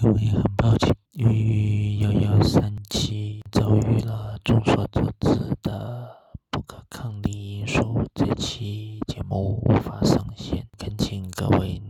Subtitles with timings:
[0.00, 6.08] 各位很抱歉由于幺幺三七遭遇了众所周知的
[6.52, 11.82] 不可抗力因素这期节目无法上线恳请各位